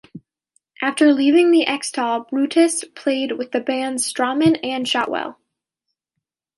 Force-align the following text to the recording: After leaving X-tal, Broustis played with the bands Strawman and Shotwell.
After 0.81 1.13
leaving 1.13 1.53
X-tal, 1.63 2.25
Broustis 2.25 2.83
played 2.95 3.33
with 3.33 3.51
the 3.51 3.59
bands 3.59 4.11
Strawman 4.11 4.59
and 4.63 4.87
Shotwell. 4.87 5.37